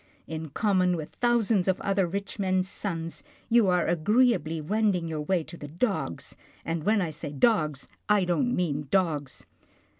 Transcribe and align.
In 0.25 0.49
common 0.49 0.95
with 0.97 1.09
thousands 1.11 1.67
of 1.67 1.79
other 1.81 2.07
rich 2.07 2.39
men's 2.39 2.67
sons, 2.67 3.21
you 3.49 3.67
are 3.67 3.85
agreeably 3.85 4.59
wending 4.59 5.07
your 5.07 5.21
way 5.21 5.43
to 5.43 5.57
the 5.57 5.67
dogs, 5.67 6.35
and 6.65 6.83
when 6.83 7.03
I 7.03 7.11
say 7.11 7.31
dogs, 7.31 7.87
I 8.09 8.25
don't 8.25 8.55
mean 8.55 8.87
dogs." 8.89 9.45